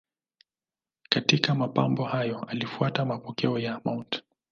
Katika 1.09 1.55
mapambano 1.55 2.09
hayo 2.09 2.43
alifuata 2.43 3.05
mapokeo 3.05 3.59
ya 3.59 3.81
Mt. 3.85 4.23